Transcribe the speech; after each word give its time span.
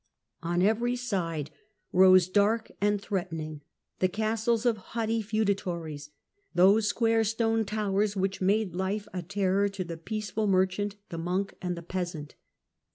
On 0.41 0.63
every 0.63 0.95
side 0.95 1.51
rose, 1.93 2.27
dark 2.27 2.71
and 2.81 2.99
threatening, 2.99 3.61
the 3.99 4.09
bastles 4.09 4.65
of 4.65 4.77
haughty 4.77 5.21
feudatories, 5.21 6.09
those 6.55 6.87
square 6.87 7.23
stone 7.23 7.65
towers 7.65 8.15
^which 8.15 8.41
made 8.41 8.73
life 8.73 9.07
a 9.13 9.21
terror 9.21 9.69
to 9.69 9.83
the 9.83 9.97
peaceful 9.97 10.47
merchant, 10.47 10.95
the 11.09 11.19
tnonk, 11.19 11.51
and 11.61 11.77
the 11.77 11.83
peasant. 11.83 12.33